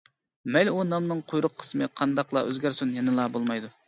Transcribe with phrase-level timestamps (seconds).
[0.53, 3.71] مەيلى ئۇ نامنىڭ قۇيرۇق قىسمى قانداقلا ئۆزگەرسۇن يەنىلا بولمايدۇ.